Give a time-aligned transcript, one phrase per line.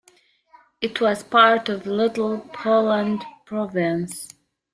[0.81, 4.29] It was part of Little Poland province.